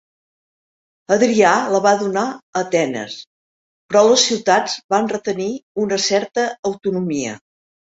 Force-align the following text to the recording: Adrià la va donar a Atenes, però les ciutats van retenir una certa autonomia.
Adrià 1.15 1.51
la 1.75 1.81
va 1.83 1.91
donar 1.99 2.23
a 2.31 2.39
Atenes, 2.63 3.19
però 3.93 4.03
les 4.09 4.25
ciutats 4.31 4.81
van 4.97 5.13
retenir 5.15 5.53
una 5.87 6.03
certa 6.09 6.49
autonomia. 6.75 7.39